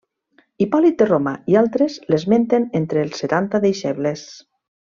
Hipòlit 0.63 0.95
de 1.01 1.07
Roma 1.09 1.33
i 1.53 1.59
altres 1.61 1.99
l'esmenten 2.13 2.67
entre 2.83 3.07
els 3.09 3.23
Setanta 3.25 3.65
deixebles. 3.71 4.29